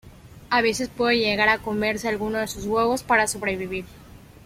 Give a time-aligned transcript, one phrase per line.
[0.49, 3.85] A veces puede llegar a comerse algunos de sus huevos para sobrevivir.